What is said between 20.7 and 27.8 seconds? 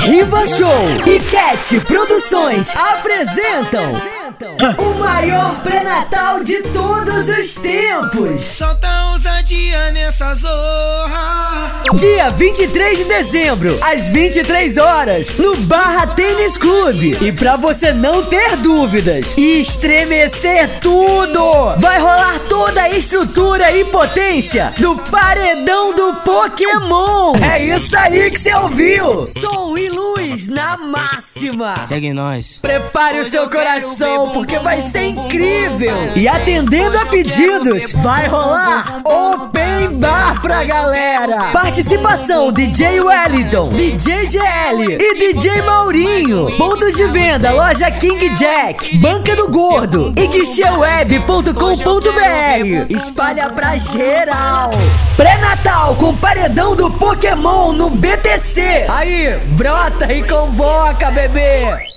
tudo, vai rolar estrutura e potência do paredão do Pokémon. É